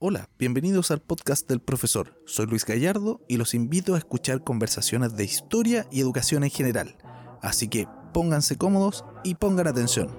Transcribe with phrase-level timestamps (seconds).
[0.00, 2.22] Hola, bienvenidos al podcast del profesor.
[2.24, 6.96] Soy Luis Gallardo y los invito a escuchar conversaciones de historia y educación en general.
[7.42, 10.16] Así que pónganse cómodos y pongan atención.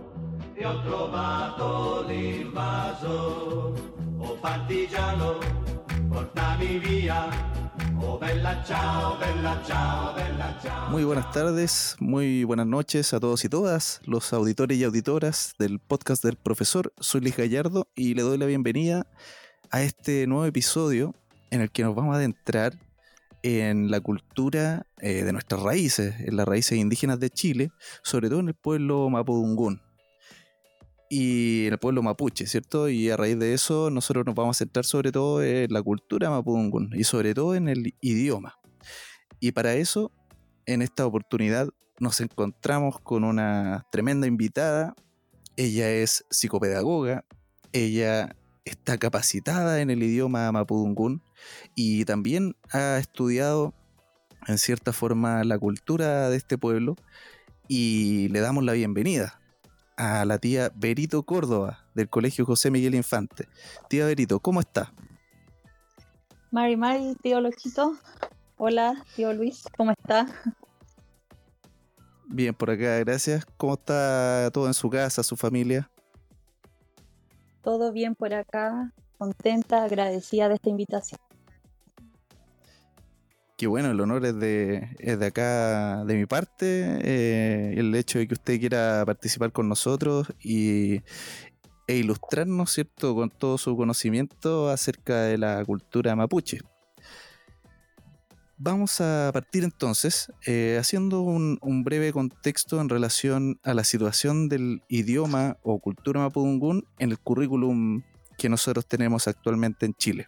[10.90, 15.80] Muy buenas tardes, muy buenas noches a todos y todas, los auditores y auditoras del
[15.80, 16.92] podcast del profesor.
[17.00, 21.16] Soy Luis Gallardo y le doy la bienvenida a este nuevo episodio
[21.52, 22.78] en el que nos vamos a adentrar
[23.44, 27.72] en la cultura eh, de nuestras raíces, en las raíces indígenas de Chile,
[28.04, 29.82] sobre todo en el pueblo Mapudungún
[31.10, 32.88] y en el pueblo mapuche, ¿cierto?
[32.88, 36.30] Y a raíz de eso nosotros nos vamos a centrar sobre todo en la cultura
[36.30, 38.60] mapudungún y sobre todo en el idioma.
[39.40, 40.12] Y para eso,
[40.66, 44.94] en esta oportunidad, nos encontramos con una tremenda invitada.
[45.56, 47.26] Ella es psicopedagoga,
[47.74, 51.22] ella está capacitada en el idioma mapudungún
[51.76, 53.74] y también ha estudiado
[54.48, 56.96] en cierta forma la cultura de este pueblo
[57.68, 59.40] y le damos la bienvenida
[59.98, 63.48] a la tía Berito Córdoba del Colegio José Miguel Infante.
[63.90, 64.94] Tía Berito, ¿cómo está?
[66.52, 67.98] Mari Mari, tío Lochito.
[68.58, 70.26] Hola, tío Luis, ¿cómo está?
[72.32, 73.46] Bien, por acá, gracias.
[73.58, 75.90] ¿Cómo está todo en su casa, su familia?
[77.62, 81.20] Todo bien por acá, contenta, agradecida de esta invitación.
[83.58, 88.28] Qué bueno, el honor es de, de acá, de mi parte, eh, el hecho de
[88.28, 91.02] que usted quiera participar con nosotros y,
[91.86, 96.60] e ilustrarnos, ¿cierto?, con todo su conocimiento acerca de la cultura mapuche.
[98.62, 104.82] Vamos a partir entonces eh, haciendo un, breve contexto en relación a la situación del
[104.90, 108.04] idioma o cultura mapudungún en el currículum
[108.38, 110.28] que nosotros tenemos actualmente en Chile,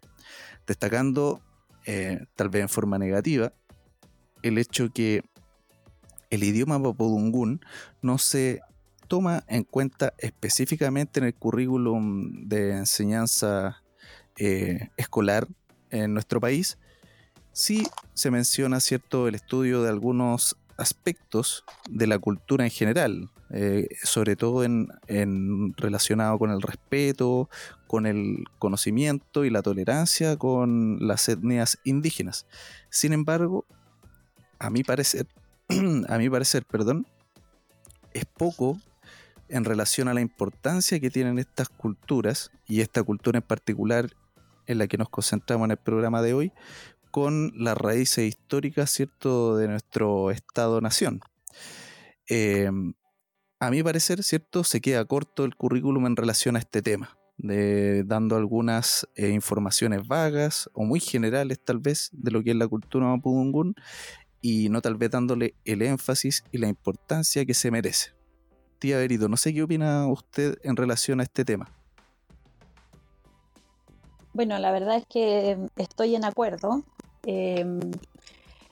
[0.66, 1.42] destacando,
[1.86, 3.52] eh, tal vez en forma negativa,
[4.44, 5.24] el hecho que
[6.30, 7.60] el idioma mapudungún
[8.02, 8.62] no se
[9.10, 13.84] toma en cuenta específicamente en el currículum de enseñanza
[14.38, 15.50] eh, escolar
[15.90, 16.78] en nuestro país,
[17.54, 23.88] sí se menciona, ¿cierto?, el estudio de algunos aspectos de la cultura en general, eh,
[24.04, 24.90] sobre todo en,
[25.78, 27.50] relacionado con el respeto,
[27.88, 32.48] con el conocimiento y la tolerancia con las etnias indígenas.
[32.90, 33.66] Sin embargo,
[34.60, 35.28] a mi parecer,
[36.08, 37.06] a mi parecer, perdón,
[38.14, 38.78] es poco
[39.50, 44.10] en relación a la importancia que tienen estas culturas y esta cultura en particular
[44.66, 46.54] en la que nos concentramos en el programa de hoy,
[47.12, 51.22] con las raíces históricas, ¿cierto?, de nuestro Estado-Nación.
[52.28, 52.94] Em,
[53.60, 58.36] a mi parecer, ¿cierto?, se queda corto el currículum en relación a este tema, dando
[58.36, 63.06] algunas eh, informaciones vagas o muy generales tal vez de lo que es la cultura
[63.06, 63.76] mapudungún
[64.42, 68.12] y no tal vez dándole el énfasis y la importancia que se merece.
[68.80, 71.70] Tía Berito, no sé qué opina usted en relación a este tema.
[74.34, 76.84] Bueno, la verdad es que estoy en acuerdo.
[77.24, 77.80] Em,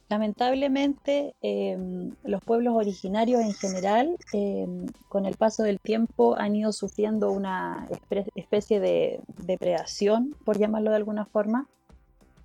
[0.09, 6.71] lamentablemente, em, los pueblos originarios en general, em, con el paso del tiempo, han ido
[6.71, 7.87] sufriendo una
[8.35, 11.67] especie de depredación, por llamarlo de alguna forma,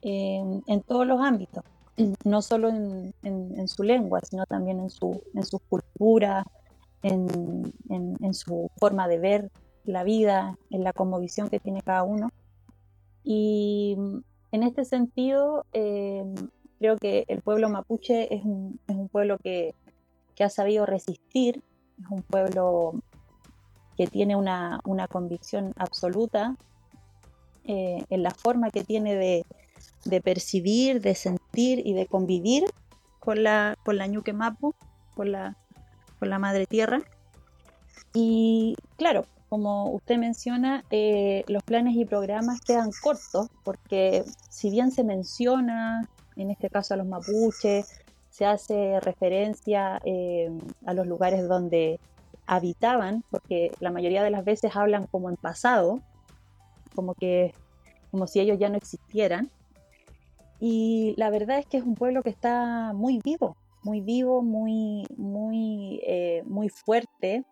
[0.03, 1.65] en todos los ámbitos,
[2.25, 5.23] no solo en, su lengua, sino también en su,
[5.69, 6.45] cultura,
[7.03, 9.51] en, su forma de ver
[9.85, 12.31] la vida, en la conmovisión que tiene cada uno.
[13.23, 13.97] Y
[14.55, 16.33] en este sentido, em,
[16.79, 18.79] creo que el pueblo mapuche es un,
[19.11, 19.75] pueblo que,
[20.39, 21.61] ha sabido resistir,
[22.01, 22.93] es un pueblo
[23.97, 26.57] que tiene una, convicción absoluta
[27.65, 32.63] eh, en la forma que tiene de, percibir, de sentir y de convivir
[33.19, 34.73] con la, con la ñuque mapu,
[35.17, 35.57] con la,
[36.21, 37.03] con la madre tierra.
[38.13, 44.91] Y claro, como usted menciona, eh, los planes y programas quedan cortos porque si bien
[44.91, 50.51] se menciona, en este caso a los mapuches, se hace referencia eh,
[50.87, 52.01] a los lugares donde
[52.49, 56.01] habitaban, porque la mayoría de las veces hablan como en pasado,
[56.97, 57.55] como que
[58.11, 59.53] como si ellos ya no existieran.
[60.59, 65.07] Y la verdad es que es un pueblo que está muy vivo, muy vivo, muy,
[65.17, 67.45] muy, eh, muy fuerte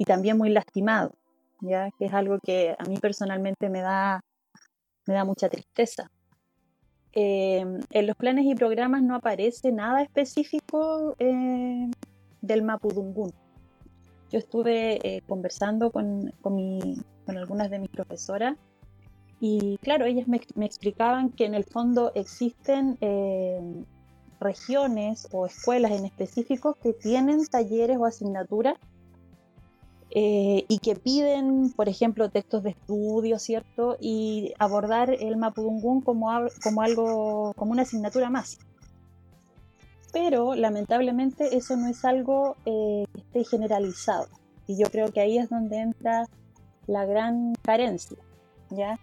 [0.00, 1.12] y también muy lastimado,
[1.60, 1.90] ¿ya?
[1.98, 4.22] que es algo que a mí personalmente me da,
[5.06, 6.10] me da mucha tristeza.
[7.12, 11.90] Eh, en los planes y programas no aparece nada específico eh,
[12.40, 13.30] del Mapudungún.
[14.30, 16.56] Yo estuve eh, conversando con, con,
[17.26, 18.56] algunas de mis profesoras
[19.38, 23.60] Y claro, ellas me, explicaban que en el fondo existen eh,
[24.40, 28.78] regiones o escuelas en específico que tienen talleres o asignaturas
[30.12, 33.96] eh, y que piden, por ejemplo, textos de estudio, ¿cierto?
[34.00, 36.28] Y abordar el Mapudungún como,
[36.62, 38.58] como algo, como una asignatura más.
[40.12, 44.26] Pero lamentablemente eso no es algo eh, que esté generalizado.
[44.66, 46.26] Y yo creo que ahí es donde entra
[46.86, 48.18] la gran carencia,
[48.70, 48.98] ¿ya?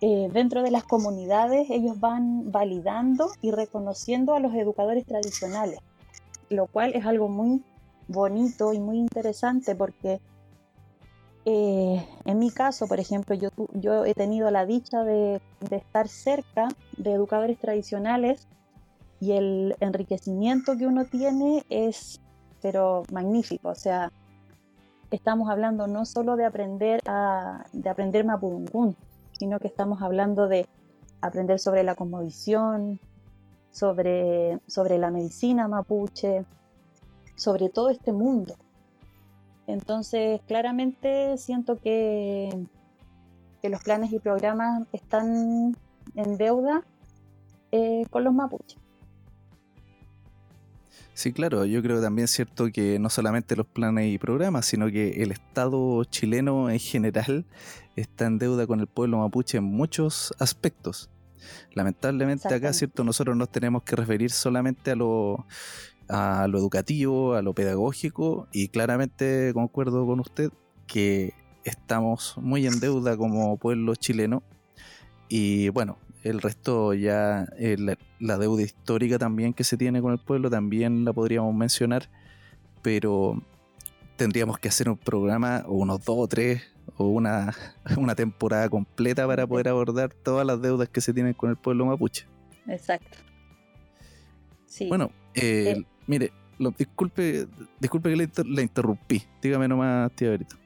[0.00, 5.80] Eh, dentro de las comunidades ellos van validando y reconociendo a los educadores tradicionales,
[6.48, 7.62] lo cual es algo muy
[8.10, 10.20] bonito y muy interesante porque
[11.44, 16.68] eh, en mi caso, por ejemplo, yo, he tenido la dicha de, de, estar cerca
[16.98, 18.46] de educadores tradicionales
[19.20, 22.20] y el enriquecimiento que uno tiene es,
[22.60, 23.70] pero magnífico.
[23.70, 24.12] O sea,
[25.10, 28.96] estamos hablando no solo de aprender, a, de aprender Mapudungún,
[29.32, 30.66] sino que estamos hablando de
[31.22, 33.00] aprender sobre la cosmovisión,
[33.70, 36.44] sobre, sobre la medicina mapuche,
[37.36, 38.56] sobre todo este mundo.
[39.66, 42.66] Entonces, claramente siento que,
[43.62, 45.76] que los planes y programas están
[46.14, 46.84] en deuda
[47.72, 48.78] eh, con los mapuches.
[51.14, 54.90] Sí, claro, yo creo también es cierto que no solamente los planes y programas, sino
[54.90, 57.44] que el Estado chileno en general
[57.94, 61.10] está en deuda con el pueblo mapuche en muchos aspectos.
[61.74, 65.46] Lamentablemente acá, cierto, nosotros nos tenemos que referir solamente a lo,
[66.10, 70.50] a lo educativo, a lo pedagógico, y claramente concuerdo con usted
[70.86, 71.34] que
[71.64, 74.42] estamos muy en deuda como pueblo chileno.
[75.28, 77.76] Y bueno, el resto ya, eh,
[78.18, 82.10] la, deuda histórica también que se tiene con el pueblo, también la podríamos mencionar,
[82.82, 83.40] pero
[84.16, 86.62] tendríamos que hacer un programa, o unos dos o tres,
[86.96, 87.54] o una,
[87.96, 91.86] una temporada completa para poder abordar todas las deudas que se tienen con el pueblo
[91.86, 92.26] mapuche.
[92.66, 93.18] Exacto.
[94.66, 94.88] Sí.
[94.88, 95.84] Bueno, eh.
[96.10, 97.46] Mire, lo, disculpe,
[97.78, 99.22] disculpe que le, interrumpí.
[99.40, 100.56] Dígame nomás, tía Berito.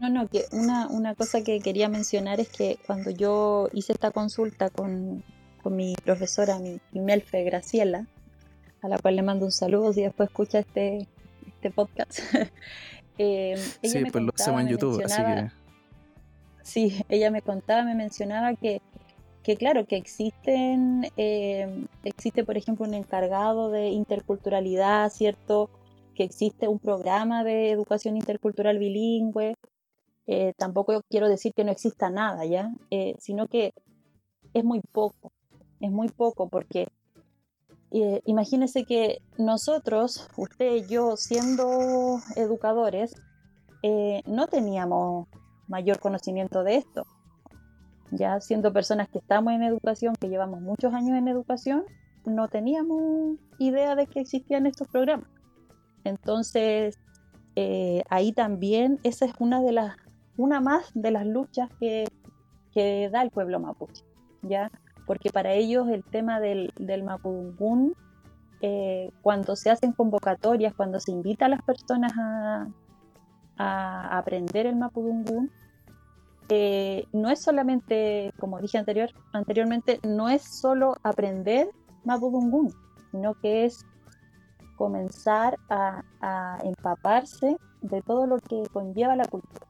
[0.00, 4.10] No, no, que una, una cosa que quería mencionar es que cuando yo hice esta
[4.10, 5.22] consulta con,
[5.64, 8.06] mi profesora, mi, Melfe Graciela,
[8.82, 11.08] a la cual le mando un saludo si después escucha este,
[11.46, 12.18] este podcast.
[13.18, 15.50] eh, sí, pues lo hacemos en YouTube, así que...
[16.62, 18.82] Sí, ella me contaba, me mencionaba que,
[19.46, 25.70] que claro, que existen, eh, existe por ejemplo un encargado de interculturalidad, ¿cierto?
[26.16, 29.54] Que existe un programa de educación intercultural bilingüe,
[30.26, 32.72] eh, tampoco quiero decir que no exista nada, ¿ya?
[32.90, 33.72] Eh, sino que
[34.52, 35.30] es muy poco,
[35.78, 36.88] es muy poco porque
[37.92, 43.14] eh, imagínense que nosotros, usted y yo, siendo educadores,
[44.26, 45.28] no teníamos
[45.68, 47.06] mayor conocimiento de esto.
[48.10, 51.84] Ya siendo personas que estamos en educación, que llevamos muchos años en educación,
[52.24, 55.28] no teníamos idea de que existían estos programas.
[56.04, 56.98] Entonces,
[58.10, 59.96] ahí también esa es una de las
[60.36, 62.06] una más de las luchas que,
[63.10, 64.04] da el pueblo mapuche,
[64.42, 64.70] ¿ya?
[65.06, 67.04] Porque para ellos el tema del, del
[68.60, 72.66] eh, cuando se hacen convocatorias, cuando se invita a las personas a,
[73.58, 75.50] aprender el mapudungún,
[76.48, 81.68] eh, no es solamente, como dije anterior, anteriormente, no es solo aprender
[82.04, 82.72] mapudungún,
[83.10, 83.84] sino que es
[84.76, 89.66] comenzar a, a empaparse de todo lo que conlleva la cultura.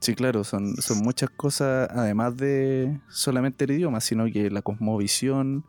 [0.00, 5.64] Sí, claro, son, son muchas cosas, además de solamente el idioma, sino que la cosmovisión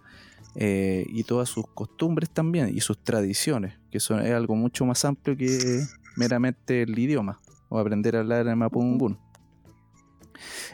[0.55, 5.05] eh, y todas sus costumbres también, y sus tradiciones, que son, es algo mucho más
[5.05, 5.85] amplio que
[6.17, 7.39] meramente el idioma,
[7.75, 9.19] o aprender a hablar en.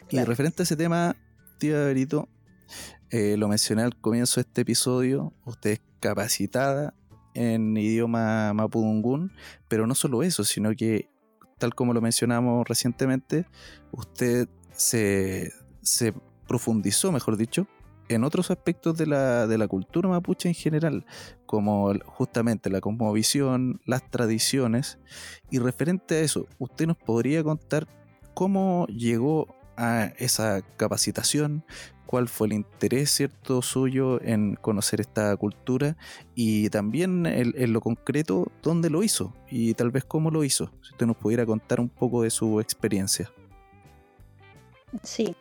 [0.09, 1.15] Y referente a ese tema,
[1.57, 2.27] tía Berito,
[3.09, 6.93] eh, lo mencioné al comienzo de este episodio, usted es capacitada
[7.33, 9.31] en idioma Mapudungún,
[9.67, 11.09] pero no solo eso, sino que
[11.57, 13.45] tal como lo mencionamos recientemente,
[13.91, 15.53] usted se,
[16.47, 17.67] profundizó, mejor dicho,
[18.15, 21.05] en otros aspectos de la, de la, cultura mapuche en general,
[21.45, 24.99] como justamente la cosmovisión, las tradiciones,
[25.49, 27.87] y referente a eso, ¿usted nos podría contar
[28.33, 31.63] cómo llegó a esa capacitación,
[32.05, 35.95] cuál fue el interés cierto suyo en conocer esta cultura
[36.35, 40.71] y también en, lo concreto dónde lo hizo y tal vez cómo lo hizo.
[40.81, 43.31] Si usted nos pudiera contar un poco de su experiencia.
[45.03, 45.35] Sí,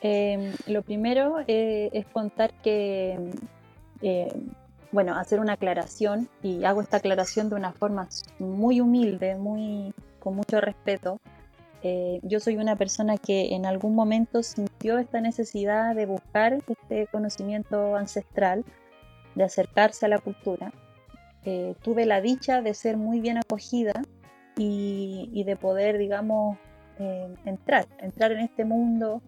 [0.00, 3.18] em, lo primero eh, es contar que,
[4.02, 4.32] eh,
[4.92, 8.08] bueno, hacer una aclaración y hago esta aclaración de una forma
[8.38, 11.20] muy humilde, muy con mucho respeto.
[11.82, 17.06] Eh, yo soy una persona que en algún momento sintió esta necesidad de buscar este
[17.08, 18.64] conocimiento ancestral,
[19.34, 20.72] de acercarse a la cultura.
[21.82, 23.92] Tuve la dicha de ser muy bien acogida
[24.56, 26.56] y, de poder, digamos,
[27.44, 29.20] entrar, entrar en este mundo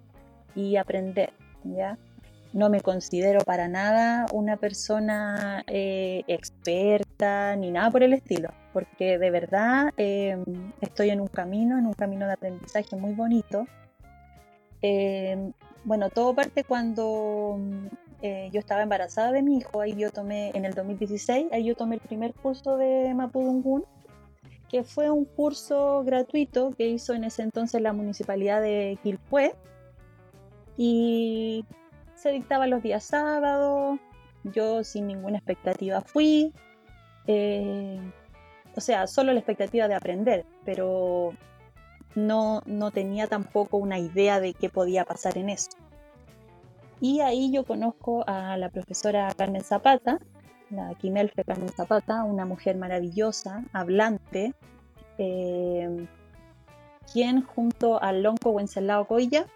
[0.57, 1.33] y aprender,
[1.63, 1.97] ¿ya?
[2.53, 9.31] No me considero para nada una persona experta ni nada por el estilo porque de
[9.31, 10.45] verdad em,
[10.83, 13.67] estoy en un camino, en un camino de aprendizaje muy bonito.
[14.83, 17.59] Em, bueno, todo parte cuando
[18.21, 21.75] eh, yo estaba embarazada de mi hijo, ahí yo tomé, en el 2016, ahí yo
[21.75, 23.83] tomé el primer curso de Mapudungun,
[24.69, 29.55] que fue un curso gratuito que hizo en ese entonces la municipalidad de Quilpué,
[30.77, 31.65] y
[32.15, 33.99] se dictaba los días sábados,
[34.45, 36.53] yo sin ninguna expectativa fui,
[37.27, 38.01] eh,
[38.75, 41.33] o sea, solo la expectativa de aprender, pero
[42.15, 45.71] no, no tenía tampoco una idea de qué podía pasar en eso.
[47.01, 50.19] Y ahí yo conozco a la profesora Carmen Zapata,
[50.71, 54.55] la Quimelfe Carmen Zapata, una mujer maravillosa, hablante,
[55.19, 56.07] eh,
[57.13, 59.47] quien junto al Lonco Wenceslao Coilla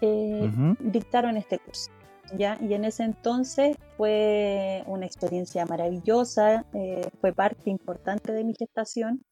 [0.00, 0.50] eh,
[0.80, 1.90] dictaron este curso.
[2.36, 9.22] Y en ese entonces fue una experiencia maravillosa, eh, fue parte importante de mi gestación,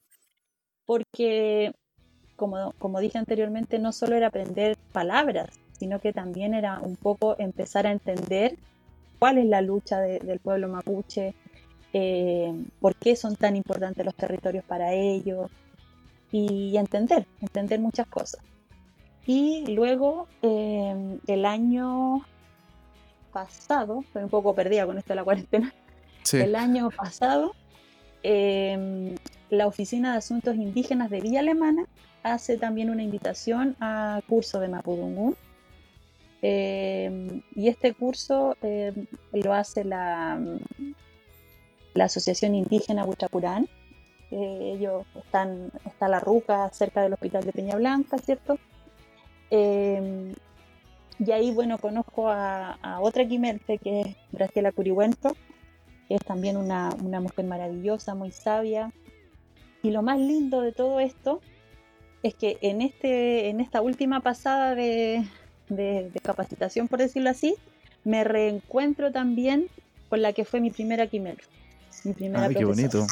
[0.86, 1.72] porque,
[2.36, 7.34] como, como dije anteriormente, no solo era aprender palabras, sino que también era un poco
[7.38, 8.56] empezar a entender
[9.18, 11.34] cuál es la lucha del pueblo mapuche,
[11.92, 15.50] eh, por qué son tan importantes los territorios para ellos,
[16.30, 18.40] y entender, entender muchas cosas.
[19.26, 22.24] Y luego, eh, el año
[23.32, 25.74] pasado, estoy un poco perdida con esto de la cuarentena,
[26.32, 27.54] el año pasado,
[28.22, 29.14] em,
[29.50, 31.86] la Oficina de Asuntos Indígenas de Villa Alemana
[32.22, 35.36] hace también una invitación a curso de Mapudungun.
[36.40, 40.38] Em, y este curso em, lo hace la,
[41.94, 43.68] la Asociación Indígena Huichapurán.
[44.30, 48.58] ellos están, está la ruca cerca del hospital de Peña Blanca, ¿cierto?
[49.50, 55.36] Y ahí, bueno, conozco a, otra quimelte que es Graciela Curihuento,
[56.08, 58.92] que es también una, mujer maravillosa, muy sabia.
[59.82, 61.40] Y lo más lindo de todo esto
[62.22, 65.24] es que en, este, en esta última pasada de,
[66.22, 67.54] capacitación, por decirlo así,
[68.02, 69.68] me reencuentro también
[70.08, 71.44] con la que fue mi primera quimelte.
[72.04, 73.06] Mi primera Ay, qué bonito.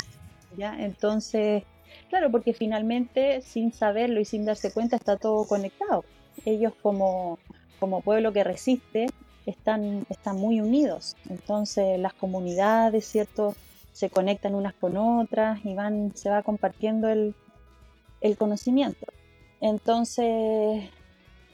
[0.57, 0.77] ¿Ya?
[0.83, 1.63] Entonces,
[2.11, 6.05] claro, porque finalmente, sin saberlo y sin darse cuenta, está todo conectado.
[6.45, 7.39] Ellos como,
[7.79, 9.07] como pueblo que resiste
[9.47, 11.17] están, están muy unidos.
[11.29, 13.55] Entonces las comunidades, ¿cierto?
[13.93, 17.35] Se conectan unas con otras y van, se va compartiendo el,
[18.39, 19.07] conocimiento.
[19.61, 20.89] Entonces,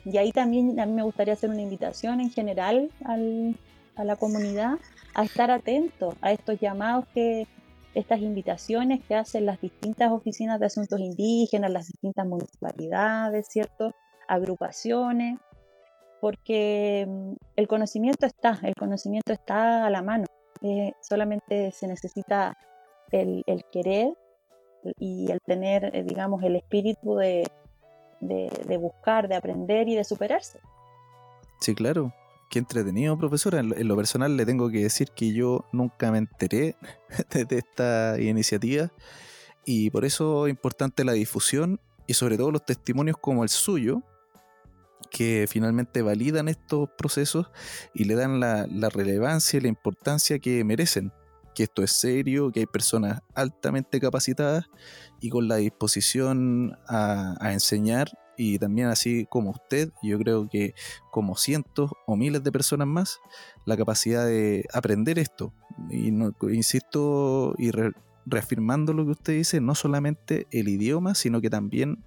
[0.04, 4.78] y ahí también a mí me gustaría hacer una invitación en general a la comunidad
[5.14, 7.46] a estar atento a estos llamados que,
[7.94, 13.94] estas invitaciones que hacen las distintas oficinas de asuntos indígenas, las distintas municipalidades, ¿cierto?
[14.28, 15.38] Agrupaciones,
[16.20, 20.26] porque mm, el conocimiento está, el conocimiento está a la mano,
[20.62, 22.56] eh, solamente se necesita
[23.10, 24.12] el, querer
[24.98, 27.48] y el tener, eh, digamos, el espíritu de,
[28.78, 30.60] buscar, de aprender y de superarse.
[31.60, 32.12] Sí, claro.
[32.50, 33.60] Qué entretenido, profesora.
[33.60, 36.76] En lo, personal le tengo que decir que yo nunca me enteré
[37.30, 38.90] de esta iniciativa
[39.66, 44.02] y por eso es importante la difusión y sobre todo los testimonios como el suyo,
[45.10, 47.50] que finalmente validan estos procesos
[47.94, 51.12] y le dan la, relevancia y la importancia que merecen.
[51.54, 54.66] Que esto es serio, que hay personas altamente capacitadas
[55.20, 60.74] y con la disposición a, enseñar y también así como usted, yo creo que
[61.10, 63.18] como cientos o miles de personas más,
[63.66, 65.52] la capacidad de aprender esto.
[65.90, 67.72] Y no, insisto y
[68.24, 72.04] reafirmando lo que usted dice, no solamente el idioma, sino que también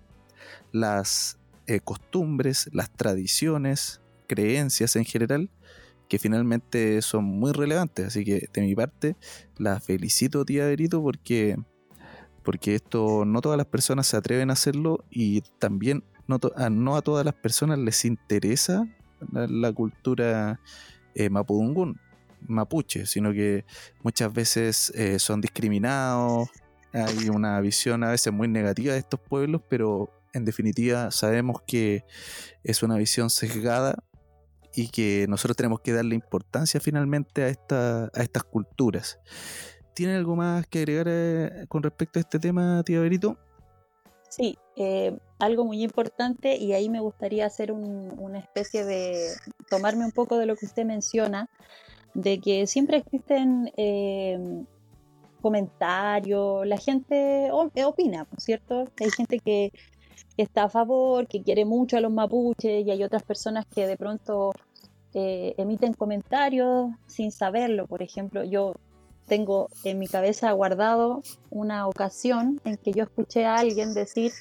[0.71, 5.49] las eh, costumbres, las tradiciones, creencias en general,
[6.07, 8.07] que finalmente son muy relevantes.
[8.07, 9.15] Así que de mi parte,
[9.57, 11.57] la felicito, tía Berito, porque,
[12.43, 17.25] porque esto no todas las personas se atreven a hacerlo y también no, a, todas
[17.25, 18.87] las personas les interesa
[19.31, 20.59] la, cultura
[21.15, 21.99] eh, mapudungún,
[22.47, 23.65] mapuche, sino que
[24.03, 26.49] muchas veces eh, son discriminados.
[26.93, 32.05] Hay una visión a veces muy negativa de estos pueblos, pero en definitiva sabemos que
[32.63, 34.03] es una visión sesgada
[34.75, 39.19] y que nosotros tenemos que darle importancia finalmente a, esta, a estas culturas.
[39.93, 43.37] ¿Tiene algo más que agregar eh, con respecto a este tema, tía Berito?
[44.29, 49.33] Sí, eh, algo muy importante y ahí me gustaría hacer una especie de,
[49.69, 51.49] tomarme un poco de lo que usted menciona,
[52.13, 54.63] de que siempre existen eh,
[55.41, 58.85] comentarios, la gente opina, ¿cierto?
[59.01, 59.73] Hay gente que,
[60.37, 63.97] está a favor, que quiere mucho a los mapuches y hay otras personas que de
[63.97, 64.51] pronto
[65.13, 67.85] emiten comentarios sin saberlo.
[67.85, 68.73] Por ejemplo, yo
[69.27, 74.31] tengo en mi cabeza guardado una ocasión en que yo escuché a alguien decir,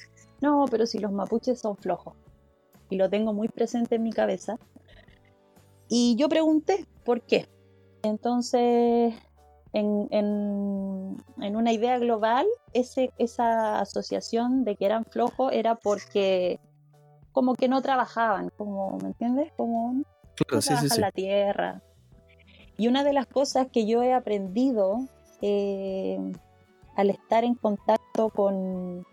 [0.41, 2.15] no, pero si los mapuches son flojos.
[2.89, 4.57] Y lo tengo muy presente en mi cabeza.
[5.87, 7.47] Y yo pregunté, ¿por qué?
[8.01, 9.13] Entonces,
[9.73, 16.59] en, una idea global, ese, esa asociación de que eran flojos era porque
[17.31, 19.51] como que no trabajaban, como, ¿me entiendes?
[19.55, 21.81] Como no trabajan la tierra.
[22.77, 25.07] Y una de las cosas que yo he aprendido
[25.41, 26.19] eh,
[26.95, 29.05] al estar en contacto con,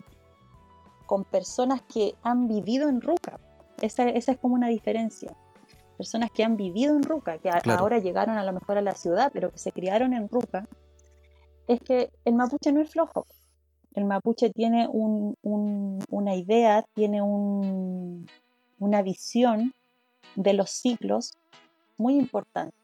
[1.05, 3.39] con personas que han vivido en Ruca.
[3.81, 5.35] Esa, es como una diferencia.
[5.99, 9.31] Personas que han vivido en Ruca, que ahora llegaron a lo mejor a la ciudad,
[9.33, 10.65] pero que se criaron en Ruca,
[11.67, 13.25] es que el mapuche no es flojo.
[13.95, 19.73] El mapuche tiene una idea, tiene una visión
[20.35, 21.33] de los ciclos
[21.97, 22.77] muy importante.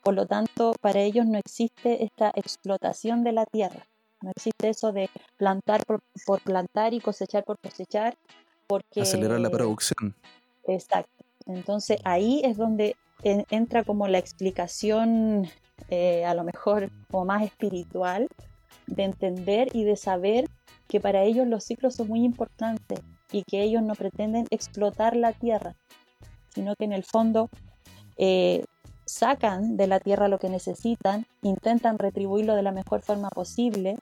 [0.00, 3.88] Por lo tanto, para ellos no existe esta explotación de la tierra.
[4.22, 6.00] No existe eso de plantar por,
[6.44, 8.16] plantar y cosechar por cosechar.
[8.68, 10.14] Porque, Acelerar la producción.
[10.68, 11.24] Exacto.
[11.46, 15.48] Entonces ahí es donde entra como la explicación
[15.88, 18.28] eh, a lo mejor como más espiritual
[18.86, 20.46] de entender y de saber
[20.88, 23.00] que para ellos los ciclos son muy importantes
[23.32, 25.76] y que ellos no pretenden explotar la tierra,
[26.54, 27.48] sino que en el fondo
[28.16, 28.64] eh,
[29.06, 33.98] sacan de la tierra lo que necesitan, intentan retribuirlo de la mejor forma posible,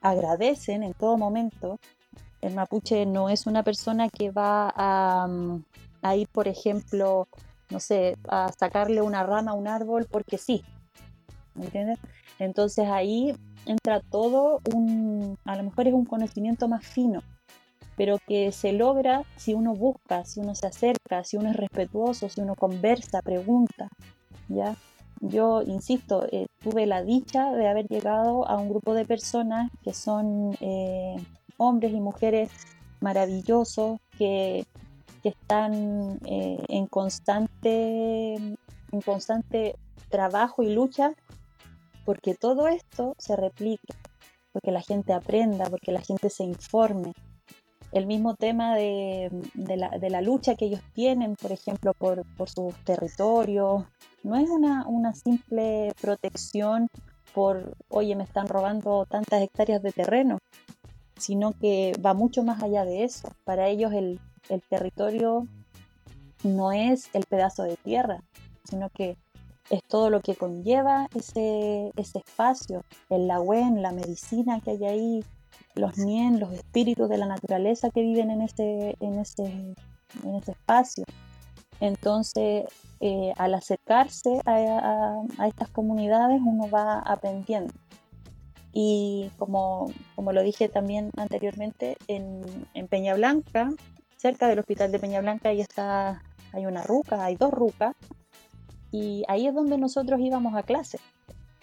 [0.00, 1.78] agradecen en todo momento.
[2.40, 5.28] El mapuche no es una persona que va a,
[6.02, 7.28] mm, ir, por ejemplo,
[7.70, 10.62] no sé, a sacarle una rama a un árbol porque sí.
[11.54, 11.98] ¿Me entiendes?
[12.38, 13.34] Entonces ahí
[13.66, 17.22] entra todo un, a lo mejor es un conocimiento más fino,
[17.96, 22.28] pero que se logra si uno busca, si uno se acerca, si uno es respetuoso,
[22.28, 23.88] si uno conversa, pregunta.
[24.48, 24.76] ¿ya?
[25.20, 29.92] Yo, insisto, eh, tuve la dicha de haber llegado a un grupo de personas que
[29.92, 31.16] son eh,
[31.58, 32.50] hombres y mujeres
[33.00, 34.64] maravillosos que,
[35.28, 39.76] están eh, en, constante, en constante
[40.08, 41.12] trabajo y lucha
[42.04, 43.94] porque todo esto se replique,
[44.52, 47.12] porque la gente aprenda, porque la gente se informe.
[47.92, 53.84] El mismo tema de, la, lucha que ellos tienen, por ejemplo, por, por sus territorios,
[54.22, 56.88] no es una, simple protección
[57.34, 60.38] por, oye, me están robando tantas hectáreas de terreno,
[61.16, 63.28] sino que va mucho más allá de eso.
[63.44, 64.20] Para ellos el,
[64.68, 65.46] territorio
[66.42, 68.22] no es el pedazo de tierra,
[68.64, 69.16] sino que
[69.70, 75.24] es todo lo que conlleva ese, ese espacio, el lagüen, la medicina que hay ahí,
[75.74, 79.44] los nien, los espíritus de la naturaleza que viven en ese, en ese,
[80.24, 81.04] en ese espacio.
[81.80, 82.64] Entonces,
[83.00, 87.72] eh, al acercarse a, estas comunidades uno va aprendiendo.
[88.72, 92.42] Y como, lo dije también anteriormente, en,
[92.88, 93.70] Peña Blanca,
[94.20, 97.96] cerca del hospital de Peña Blanca, ahí está, hay una ruca, hay dos rucas,
[98.92, 100.98] y ahí es donde nosotros íbamos a clase,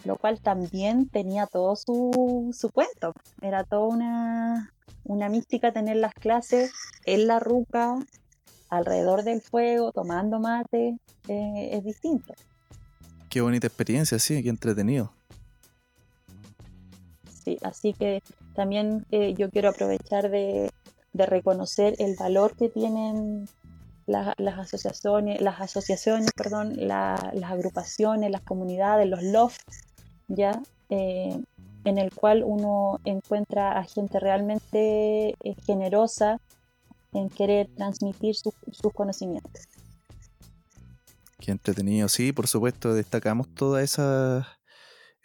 [0.05, 3.13] lo cual también tenía todo su, su cuento.
[3.41, 6.71] Era toda una, una mística tener las clases
[7.05, 7.95] en la ruca,
[8.69, 12.33] alrededor del fuego, tomando mate, eh, es distinto.
[13.29, 15.11] Qué bonita experiencia, sí, qué entretenido.
[17.43, 18.23] Sí, así que
[18.55, 20.71] también eh, yo quiero aprovechar de,
[21.25, 23.47] reconocer el valor que tienen
[24.05, 29.57] las asociaciones, las asociaciones, perdón, las agrupaciones, las comunidades, los LOF,
[30.27, 31.41] ya, eh,
[31.83, 36.39] en el cual uno encuentra a gente realmente generosa
[37.13, 39.67] en querer transmitir sus conocimientos.
[41.39, 44.45] Qué entretenido, sí, por supuesto, destacamos todas esas,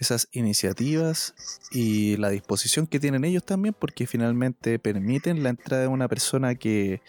[0.03, 1.35] esas iniciativas
[1.71, 6.55] y la disposición que tienen ellos también, porque finalmente permiten la entrada de una persona
[6.55, 7.01] que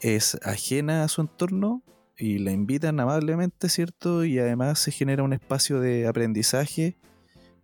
[0.00, 1.82] es ajena a su entorno
[2.16, 4.24] y la invitan amablemente, ¿cierto?
[4.24, 6.96] Y además se genera un espacio de aprendizaje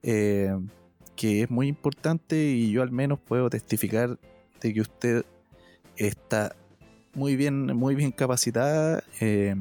[0.03, 0.57] eh,
[1.15, 4.19] que es muy importante y yo al menos puedo testificar
[4.61, 5.25] de que usted
[5.97, 6.57] está
[7.15, 9.55] muy bien, muy bien capacitada eh,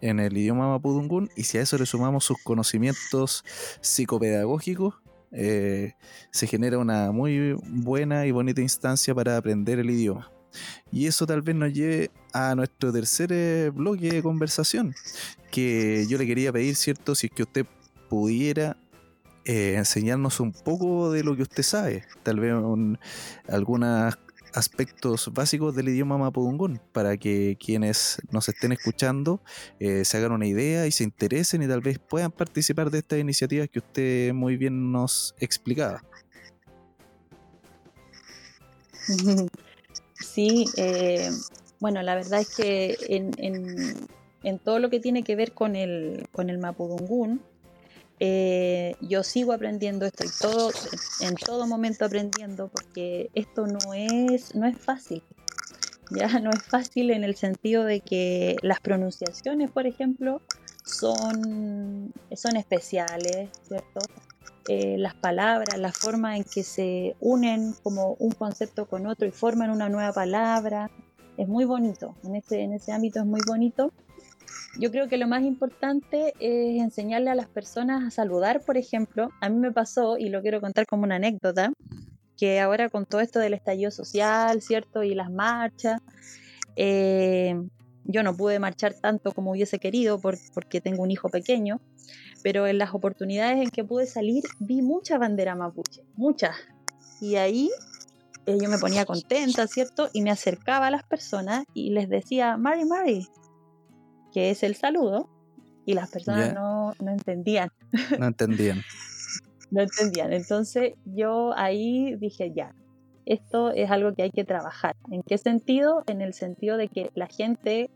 [0.00, 3.44] en el idioma mapudungún y si a eso le sumamos sus conocimientos
[3.80, 4.94] psicopedagógicos,
[5.32, 5.94] eh,
[6.30, 10.30] se genera una muy buena y bonita instancia para aprender el idioma.
[10.90, 14.94] Y eso tal vez nos lleve a nuestro tercer eh, bloque de conversación,
[15.50, 17.14] que yo le quería pedir, ¿cierto?
[17.14, 17.66] Si es que usted
[18.08, 18.76] pudiera
[19.44, 22.54] eh, enseñarnos un poco de lo que usted sabe, tal vez
[23.48, 24.16] algunos
[24.56, 29.40] aspectos básicos del idioma mapudungún, para que quienes nos estén escuchando
[29.78, 33.18] eh, se hagan una idea y se interesen y tal vez puedan participar de estas
[33.18, 36.02] iniciativas que usted muy bien nos explicaba.
[40.18, 41.30] Sí, eh,
[41.78, 43.32] bueno, la verdad es que en,
[44.42, 47.42] en, todo lo que tiene que ver con el, con el Mapudungún,
[48.18, 50.70] eh, yo sigo aprendiendo, estoy todo,
[51.20, 55.22] en todo momento aprendiendo, porque esto no es, no es fácil.
[56.10, 60.40] Ya no es fácil en el sentido de que las pronunciaciones, por ejemplo,
[60.84, 64.00] son, son especiales, ¿cierto?
[64.68, 69.30] Eh, las palabras, la forma en que se unen como un concepto con otro y
[69.30, 70.90] forman una nueva palabra.
[71.36, 73.92] Es muy bonito, en ese, en ese ámbito es muy bonito.
[74.78, 79.30] Yo creo que lo más importante es enseñarle a las personas a saludar, por ejemplo.
[79.40, 81.72] A mí me pasó, y lo quiero contar como una anécdota,
[82.36, 85.02] que ahora con todo esto del estallido social, ¿cierto?
[85.02, 86.00] Y las marchas,
[86.76, 87.56] eh,
[88.04, 91.80] yo no pude marchar tanto como hubiese querido porque tengo un hijo pequeño,
[92.42, 96.54] pero en las oportunidades en que pude salir vi mucha bandera mapuche, muchas.
[97.20, 97.70] Y ahí
[98.46, 100.08] eh, yo me ponía contenta, ¿cierto?
[100.12, 103.26] Y me acercaba a las personas y les decía, Mari Mari,
[104.36, 105.30] que es el saludo,
[105.86, 107.70] y las personas no, no entendían.
[108.18, 108.82] No entendían.
[109.70, 110.34] no entendían.
[110.34, 112.74] Entonces yo ahí dije, ya,
[113.24, 114.94] esto es algo que hay que trabajar.
[115.10, 116.04] ¿En qué sentido?
[116.06, 117.88] En el sentido de que la gente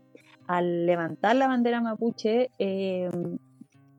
[0.47, 3.11] al levantar la bandera mapuche eh,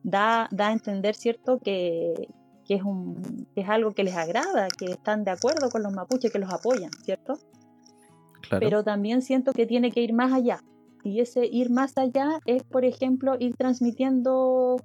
[0.03, 2.27] da, da, a entender, ¿cierto?, que,
[2.67, 6.39] es un, es algo que les agrada, que están de acuerdo con los mapuches, que
[6.39, 7.39] los apoyan, ¿cierto?
[8.49, 10.59] Pero también siento que tiene que ir más allá.
[11.03, 14.77] Y ese ir más allá es, por ejemplo, ir transmitiendo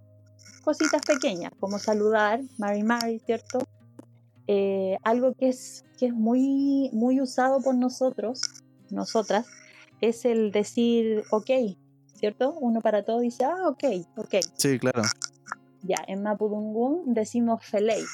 [0.65, 3.59] cositas pequeñas, como saludar, Mari Mari, ¿cierto?
[4.47, 8.41] Eh, algo que es, que es muy, muy usado por nosotros,
[8.91, 9.47] nosotras,
[10.01, 11.51] es el decir ok,
[12.15, 12.55] ¿cierto?
[12.61, 13.85] Uno para todo dice, ah, ok,
[14.17, 14.35] ok.
[14.57, 15.03] Sí, claro.
[15.83, 18.05] Ya, en Mapudungún decimos felei.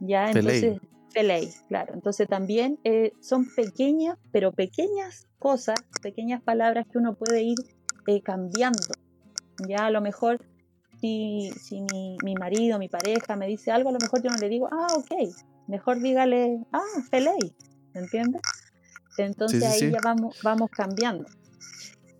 [0.00, 0.80] Ya, entonces, felei,
[1.68, 1.94] claro.
[1.94, 7.56] Entonces también eh, son pequeñas, pero pequeñas cosas, pequeñas palabras que uno puede ir
[8.06, 8.80] eh, cambiando.
[9.68, 10.44] Ya, a lo mejor
[11.00, 14.36] si, si mi, mi, marido, mi pareja me dice algo, a lo mejor yo no
[14.36, 15.34] le digo, ah, ok.
[15.66, 17.54] Mejor dígale, ah, felei,
[17.94, 18.42] ¿entiendes?
[19.16, 21.24] Entonces ahí ya vamos, vamos cambiando.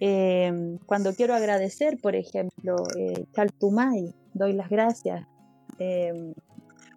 [0.01, 5.27] Em, cuando quiero agradecer, por ejemplo, eh, Chaltumay, doy las gracias.
[5.79, 6.35] Em,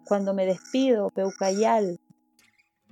[0.08, 2.00] cuando me despido, Peucayal.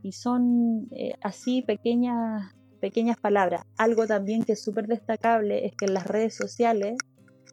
[0.03, 3.65] Y son eh, así pequeñas, pequeñas palabras.
[3.79, 6.97] Algo también que es súper destacable es que en las redes sociales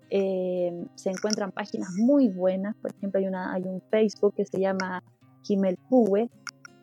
[0.10, 2.76] em, se encuentran páginas muy buenas.
[2.76, 5.04] Por ejemplo, hay, una, hay un Facebook que se llama
[5.44, 6.30] Kimelpue,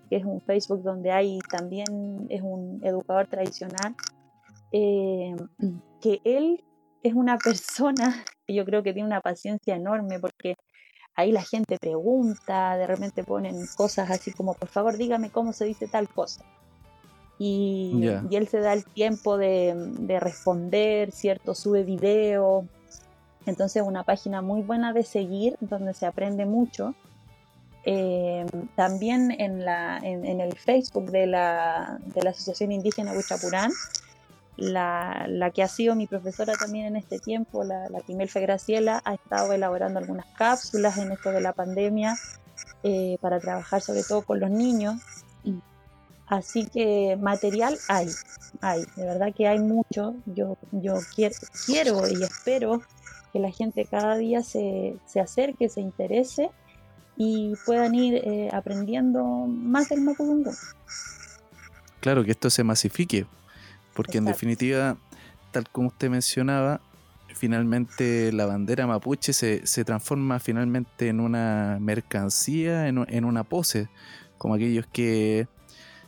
[0.08, 3.94] que es un Facebook donde hay también, es un educador tradicional
[4.72, 5.34] eh,
[6.00, 6.64] que él
[7.02, 10.56] es una persona que yo creo que tiene una paciencia enorme porque
[11.20, 15.64] ahí la gente pregunta, de repente ponen cosas así como, por favor dígame cómo se
[15.64, 16.44] dice tal cosa.
[17.38, 21.54] Y, él se da el tiempo de, de, responder, ¿cierto?
[21.54, 22.66] Sube video.
[23.46, 26.94] Entonces una página muy buena de seguir, donde se aprende mucho.
[27.84, 28.44] Eh,
[28.76, 33.72] también en, la, en, el Facebook de la, de la Asociación Indígena Huichapurán
[34.56, 39.00] la, la, que ha sido mi profesora también en este tiempo, la, la Quimelfe Graciela,
[39.04, 42.16] ha estado elaborando algunas cápsulas en esto de la pandemia
[42.82, 45.00] eh, para trabajar sobre todo con los niños.
[46.26, 48.08] Así que material hay,
[48.60, 50.14] hay, de verdad que hay mucho.
[50.26, 51.34] Yo, yo quiero,
[51.66, 52.82] quiero y espero
[53.32, 56.50] que la gente cada día se, se acerque, se interese
[57.16, 60.54] y puedan ir eh, aprendiendo más del Mapudungun.
[62.00, 63.26] Claro, que esto se masifique,
[64.00, 64.96] porque en definitiva,
[65.50, 66.80] tal como usted mencionaba,
[67.34, 73.90] finalmente la bandera mapuche se, se transforma finalmente en una mercancía, en, una pose,
[74.38, 75.48] como aquellos que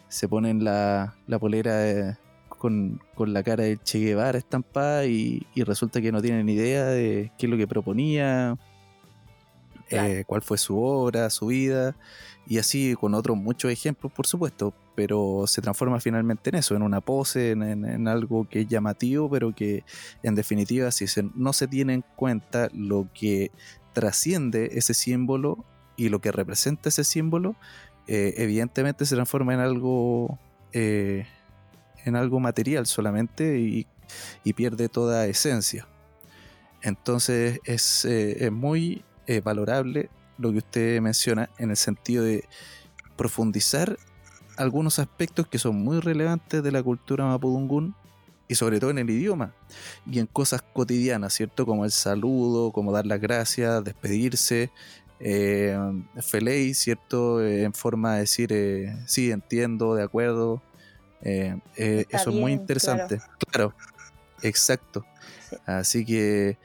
[0.09, 6.00] se ponen la, la polera con, la cara de Che Guevara estampada y, y, resulta
[6.00, 8.57] que no tienen idea de qué es lo que proponía,
[9.90, 11.94] eh, cuál fue su obra, su vida,
[12.46, 16.83] y así con otros muchos ejemplos, por supuesto, pero se transforma finalmente en eso, en
[16.83, 19.85] una pose, en, algo que es llamativo, pero que
[20.22, 23.50] en definitiva, si no se tiene en cuenta lo que
[23.92, 25.64] trasciende ese símbolo
[25.96, 27.57] y lo que representa ese símbolo,
[28.07, 30.38] eh, evidentemente se transforma en algo
[30.72, 31.26] eh,
[32.05, 33.87] en algo material solamente y,
[34.55, 35.88] pierde toda esencia.
[36.83, 42.44] Entonces es, eh, muy eh, valorable lo que usted menciona en el sentido de
[43.16, 43.96] profundizar
[44.62, 47.94] algunos aspectos que son muy relevantes de la cultura mapudungún
[48.48, 49.55] y sobre todo en el idioma
[50.07, 51.66] y en cosas cotidianas, ¿cierto?
[51.66, 54.70] Como el saludo, como dar las gracias, despedirse,
[55.20, 55.79] eh,
[56.75, 57.40] ¿cierto?
[57.42, 60.62] Eh, en forma de decir, eh, sí, entiendo, de acuerdo.
[61.22, 63.20] Eh, eso es muy interesante.
[63.51, 63.75] Claro,
[64.42, 65.05] exacto.
[65.64, 66.59] Así que,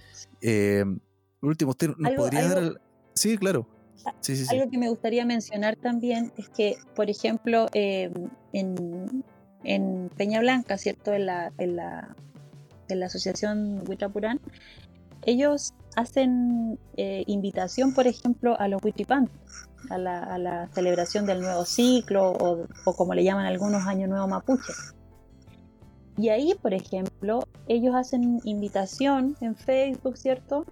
[1.42, 2.82] último, ¿usted nos podría dar...
[3.14, 3.68] Sí, claro.
[4.50, 8.12] Algo que me gustaría mencionar también es que, por ejemplo, em,
[8.54, 11.14] en, Peña Blanca, ¿cierto?
[11.14, 12.16] En la, en la,
[12.90, 14.40] en la asociación Huitrapurán,
[15.26, 19.30] ellos hacen eh, invitación, por ejemplo, a los Huitripan,
[19.90, 24.08] a la, a la celebración del nuevo ciclo o, o, como le llaman algunos Año
[24.08, 24.74] Nuevo Mapuche.
[26.18, 30.66] Y ahí, por ejemplo, ellos hacen invitación en Facebook, ¿cierto?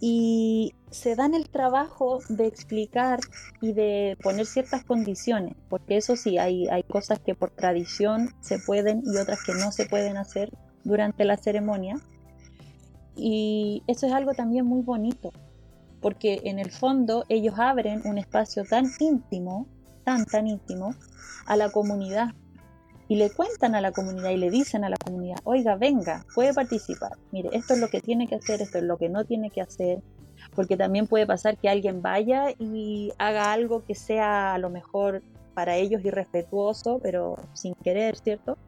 [0.00, 3.20] Y se dan el trabajo de explicar
[3.60, 8.58] y de poner ciertas condiciones, porque eso sí, hay, hay cosas que por tradición se
[8.58, 10.50] pueden y otras que no se pueden hacer
[10.84, 11.96] durante la ceremonia.
[13.16, 15.32] Y eso es algo también muy bonito,
[16.00, 19.66] porque en el fondo ellos abren un espacio tan íntimo,
[20.04, 20.94] tan, tan íntimo,
[21.46, 22.34] a la comunidad
[23.08, 26.52] y le cuentan a la comunidad y le dicen a la comunidad, oiga, venga, puede
[26.52, 29.50] participar, mire, esto es lo que tiene que hacer, esto es lo que no tiene
[29.50, 30.02] que hacer,
[30.54, 35.22] porque también puede pasar que alguien vaya y haga algo que sea a lo mejor
[35.54, 38.58] para ellos irrespetuoso, pero sin querer, ¿cierto?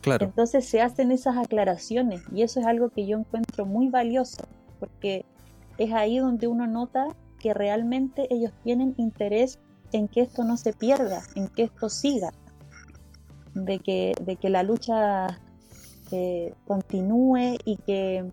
[0.00, 0.26] Claro.
[0.26, 4.42] Entonces se hacen esas aclaraciones y eso es algo que yo encuentro muy valioso,
[4.80, 5.24] porque
[5.78, 7.06] es ahí donde uno nota
[7.38, 9.60] que realmente ellos tienen interés
[9.92, 12.32] en que esto no se pierda, en que esto siga
[13.64, 15.38] de que, de que la lucha
[16.10, 18.24] eh, continúe y que,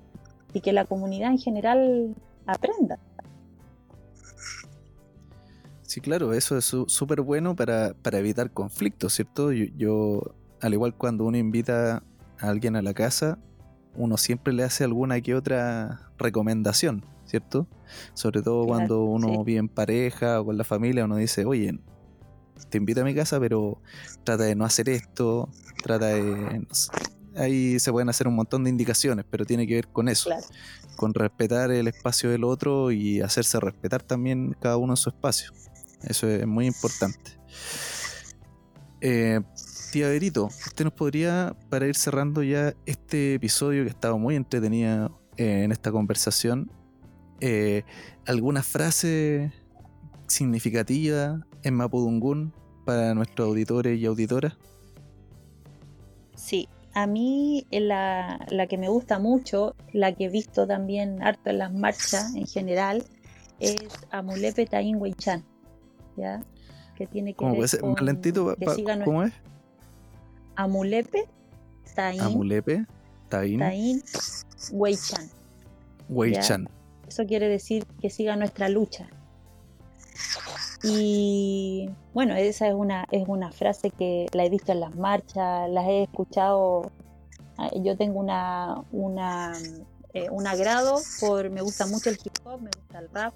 [0.53, 2.99] y que la comunidad en general aprenda.
[5.83, 9.51] Sí, claro, eso es súper bueno para, para, evitar conflictos, ¿cierto?
[9.51, 10.21] Yo,
[10.61, 12.03] al igual cuando uno invita
[12.39, 13.38] a alguien a la casa,
[13.95, 17.67] uno siempre le hace alguna que otra recomendación, ¿cierto?
[18.13, 21.79] Sobre todo cuando uno vive en pareja o con la familia, uno dice, oye,
[22.69, 23.81] te invito a mi casa, pero
[24.23, 25.49] trata de no hacer esto,
[25.83, 26.65] trata de...
[27.35, 30.29] ahí se pueden hacer un montón de indicaciones, pero tiene que ver con eso,
[30.95, 35.51] con respetar el espacio del otro y hacerse respetar también cada uno en su espacio.
[36.03, 37.31] Eso es muy importante.
[39.01, 39.41] Eh,
[39.91, 45.19] tía Berito, ¿usted nos podría, para ir cerrando ya este episodio que estaba muy entretenido
[45.37, 46.71] eh, en esta conversación,
[47.41, 47.83] eh,
[48.25, 49.51] alguna frase
[50.27, 52.54] significativa en Mapudungún
[52.86, 54.54] para nuestros auditores y auditoras?
[56.36, 61.49] Sí, a mí la, la, que me gusta mucho, la que he visto también harto
[61.49, 63.04] en las marchas en general,
[63.60, 63.75] es
[64.12, 65.43] Amulepe Taín Weichan,
[66.17, 66.41] ¿ya?
[66.95, 68.56] Que tiene que ¿Cómo ver con, lentito,
[69.04, 69.34] ¿Cómo es?
[70.56, 71.28] Amulepe
[71.95, 72.21] Taín.
[72.21, 72.86] Amulepe
[73.30, 73.60] Taín.
[73.60, 74.04] Taín
[74.71, 75.30] Weichan.
[76.10, 76.69] Weichan.
[77.08, 79.08] Eso quiere decir que siga nuestra lucha,
[80.88, 85.67] y bueno, esa es una, es una frase que la he visto en las marchas,
[85.69, 86.91] las he escuchado.
[87.58, 89.54] Ah, yo tengo una, una,
[90.13, 93.34] eh, un agrado por, me gusta mucho el hip hop, me gusta el rap.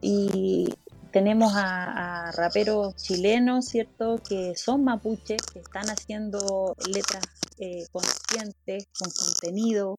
[0.00, 0.72] Y
[1.12, 4.16] tenemos a, raperos chilenos, ¿cierto?
[4.26, 7.24] Que son mapuches, que están haciendo letras
[7.58, 9.98] eh, conscientes, con contenido,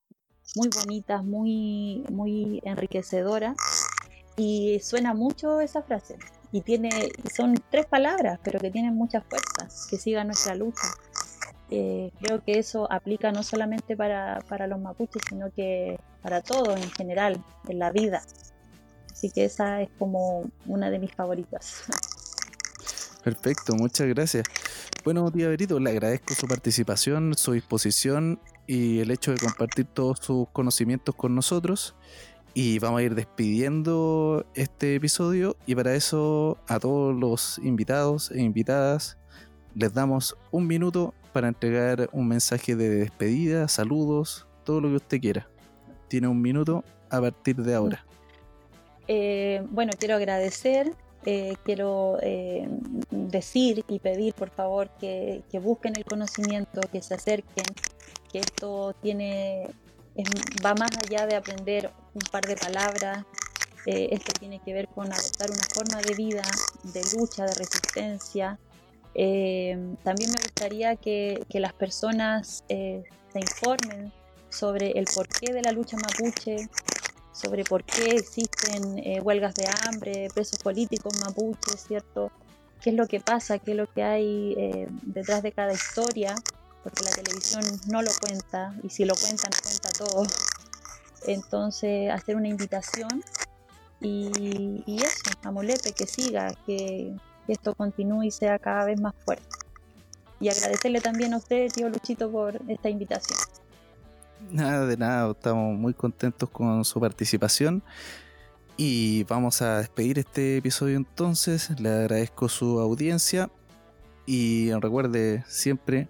[0.56, 3.56] muy bonitas, muy, muy enriquecedoras.
[4.36, 6.18] Y suena mucho esa frase
[6.52, 6.90] y tiene
[7.34, 10.88] son tres palabras, pero que tienen mucha fuerza, que siga nuestra lucha.
[11.70, 16.78] Eh, creo que eso aplica no solamente para, para los mapuches, sino que para todos
[16.78, 18.22] en general, en la vida.
[19.10, 21.84] Así que esa es como una de mis favoritas.
[23.24, 24.46] Perfecto, muchas gracias.
[25.04, 30.20] Bueno, tía Berito, le agradezco su participación, su disposición y el hecho de compartir todos
[30.20, 31.96] sus conocimientos con nosotros.
[32.54, 38.42] Y vamos a ir despidiendo este episodio y para eso a todos los invitados e
[38.42, 39.18] invitadas
[39.74, 45.22] les damos un minuto para entregar un mensaje de despedida, saludos, todo lo que usted
[45.22, 45.48] quiera.
[46.10, 48.06] Tiene un minuto a partir de ahora.
[49.08, 50.94] Eh, bueno, quiero agradecer,
[51.26, 52.68] eh, quiero eh,
[53.12, 57.66] decir y pedir por favor que, que busquen el conocimiento, que se acerquen,
[58.30, 59.70] que esto tiene
[60.66, 63.26] va más allá de aprender un par de palabras.
[63.86, 66.44] Eh, esto tiene que ver con adoptar una forma de vida,
[66.84, 68.60] de lucha, de resistencia,
[69.14, 74.14] Eh, también me gustaría que, las personas eh, se informen
[74.50, 76.70] sobre el porqué de la lucha mapuche,
[77.34, 82.32] sobre por qué existen huelgas de hambre, presos políticos mapuches, ¿cierto?
[82.82, 83.60] ¿Qué es lo que pasa?
[83.60, 84.56] ¿Qué es lo que hay
[85.02, 86.34] detrás de cada historia?
[86.82, 90.51] Porque la televisión no lo cuenta y si lo cuenta no cuenta todo.
[91.28, 93.24] Entonces, hacer una invitación
[94.00, 97.14] y, eso, a Molepe que siga, que,
[97.46, 99.46] que esto continúe y sea cada vez más fuerte.
[100.40, 103.38] Y agradecerle también a usted, tío Luchito, por esta invitación.
[104.50, 107.84] Nada de nada, estamos muy contentos con su participación.
[108.76, 111.70] Y vamos a despedir este episodio entonces.
[111.80, 113.52] Le agradezco su audiencia.
[114.26, 116.08] Y recuerde siempre,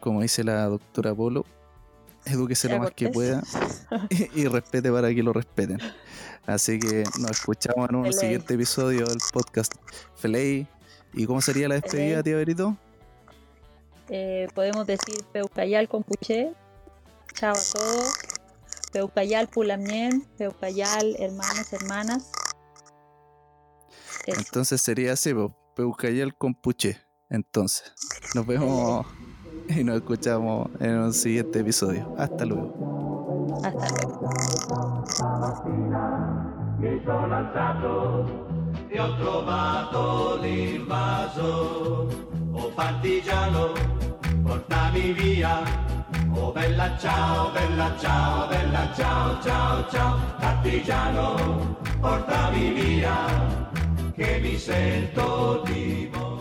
[0.00, 1.44] como dice la doctora Polo,
[2.26, 3.42] edúquese lo más que pueda
[4.10, 5.78] y, y, respete para que lo respeten.
[6.46, 9.74] Así que nos escuchamos en un siguiente episodio del podcast
[10.16, 10.68] Feley.
[11.12, 12.76] ¿Y cómo sería la despedida, tío Berito?
[14.08, 16.52] Eh, podemos decir Peucayal con Puché.
[17.34, 18.14] Chao a todos.
[18.92, 22.30] Peucayal Pulamien, Peucayal hermanos, hermanas.
[24.26, 25.34] Entonces sería así,
[25.74, 27.00] Peucayal con Puché.
[27.28, 27.92] Entonces,
[28.34, 29.06] nos vemos
[29.76, 32.14] y nos escuchamos en un siguiente episodio.
[32.16, 32.74] Hasta luego.
[33.62, 34.16] Hasta luego.
[38.88, 42.08] e ho trovato l'invaso.
[42.52, 43.72] Oh partigiano,
[44.42, 45.62] portami via.
[46.34, 50.18] Oh bella ciao, bella ciao, bella ciao, ciao, ciao.
[50.38, 53.16] Partigiano, portami via,
[54.14, 56.35] che mi sento di morire.